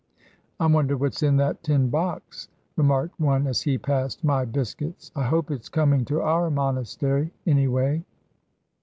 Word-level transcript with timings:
'I 0.59 0.65
wonder 0.73 0.97
what's 0.97 1.21
in 1.21 1.37
that 1.37 1.61
tin 1.61 1.91
box?' 1.91 2.47
remarked 2.75 3.19
one 3.19 3.45
as 3.45 3.61
he 3.61 3.77
passed 3.77 4.23
my 4.23 4.45
biscuits. 4.45 5.11
'I 5.15 5.23
hope 5.25 5.51
it's 5.51 5.69
coming 5.69 6.05
to 6.05 6.21
our 6.23 6.49
monastery, 6.49 7.31
any 7.45 7.67
way.' 7.67 8.03